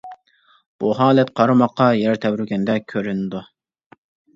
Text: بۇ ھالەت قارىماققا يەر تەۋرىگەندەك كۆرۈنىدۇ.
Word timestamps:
بۇ 0.83 0.93
ھالەت 1.01 1.29
قارىماققا 1.41 1.91
يەر 2.01 2.21
تەۋرىگەندەك 2.27 2.93
كۆرۈنىدۇ. 2.97 3.49